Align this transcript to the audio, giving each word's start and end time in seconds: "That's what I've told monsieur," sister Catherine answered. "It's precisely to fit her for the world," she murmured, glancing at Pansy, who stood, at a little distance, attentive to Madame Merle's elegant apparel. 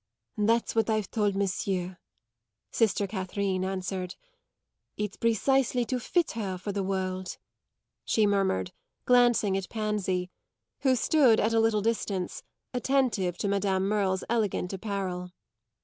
"That's 0.39 0.73
what 0.73 0.89
I've 0.89 1.11
told 1.11 1.35
monsieur," 1.35 1.99
sister 2.71 3.05
Catherine 3.05 3.63
answered. 3.63 4.15
"It's 4.97 5.15
precisely 5.15 5.85
to 5.85 5.99
fit 5.99 6.31
her 6.31 6.57
for 6.57 6.71
the 6.71 6.81
world," 6.81 7.37
she 8.03 8.25
murmured, 8.25 8.71
glancing 9.05 9.55
at 9.55 9.69
Pansy, 9.69 10.31
who 10.79 10.95
stood, 10.95 11.39
at 11.39 11.53
a 11.53 11.59
little 11.59 11.83
distance, 11.83 12.41
attentive 12.73 13.37
to 13.37 13.47
Madame 13.47 13.87
Merle's 13.87 14.23
elegant 14.27 14.73
apparel. 14.73 15.29